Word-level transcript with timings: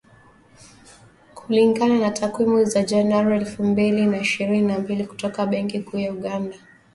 Kulingana 1.35 1.95
na 1.99 2.11
takwimu 2.11 2.65
za 2.65 2.83
Januari 2.83 3.35
elfu 3.37 3.63
mbili 3.63 4.05
na 4.05 4.17
ishirini 4.21 4.67
na 4.67 4.79
mbili 4.79 5.05
kutoka 5.07 5.45
Benki 5.45 5.79
Kuu 5.79 5.97
ya 5.97 6.11
Uganda 6.13 6.57